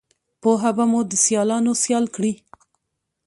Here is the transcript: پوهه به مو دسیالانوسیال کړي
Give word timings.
پوهه 0.41 0.71
به 0.77 0.85
مو 0.91 0.99
دسیالانوسیال 1.11 2.05
کړي 2.15 2.33